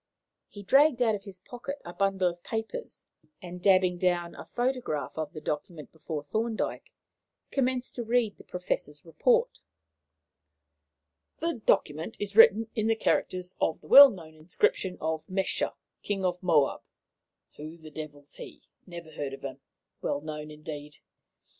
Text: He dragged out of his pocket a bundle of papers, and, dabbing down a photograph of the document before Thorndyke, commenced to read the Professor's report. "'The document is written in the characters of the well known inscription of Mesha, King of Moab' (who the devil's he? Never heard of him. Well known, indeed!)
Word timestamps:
He 0.49 0.63
dragged 0.63 0.99
out 1.03 1.13
of 1.13 1.23
his 1.25 1.37
pocket 1.41 1.77
a 1.85 1.93
bundle 1.93 2.27
of 2.29 2.41
papers, 2.41 3.05
and, 3.39 3.61
dabbing 3.61 3.99
down 3.99 4.33
a 4.33 4.45
photograph 4.45 5.11
of 5.15 5.31
the 5.31 5.39
document 5.41 5.91
before 5.91 6.23
Thorndyke, 6.23 6.91
commenced 7.51 7.93
to 7.97 8.03
read 8.03 8.35
the 8.39 8.43
Professor's 8.43 9.05
report. 9.05 9.59
"'The 11.39 11.61
document 11.67 12.17
is 12.19 12.35
written 12.35 12.67
in 12.73 12.87
the 12.87 12.95
characters 12.95 13.55
of 13.61 13.79
the 13.81 13.87
well 13.89 14.09
known 14.09 14.33
inscription 14.33 14.97
of 14.99 15.23
Mesha, 15.29 15.71
King 16.01 16.25
of 16.25 16.41
Moab' 16.41 16.81
(who 17.57 17.77
the 17.77 17.91
devil's 17.91 18.33
he? 18.33 18.63
Never 18.87 19.11
heard 19.11 19.33
of 19.33 19.43
him. 19.43 19.59
Well 20.01 20.21
known, 20.21 20.49
indeed!) 20.49 20.97